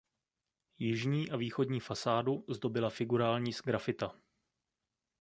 Jižní 0.79 1.31
a 1.31 1.37
východní 1.37 1.79
fasádu 1.79 2.45
zdobila 2.49 2.89
figurální 2.89 3.53
sgrafita. 3.53 4.15